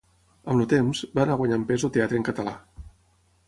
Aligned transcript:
Amb 0.53 0.53
el 0.63 0.69
temps, 0.71 1.03
va 1.19 1.23
anar 1.25 1.37
guanyant 1.43 1.67
pes 1.73 1.87
el 1.89 1.95
teatre 1.99 2.21
en 2.23 2.29
català. 2.33 2.59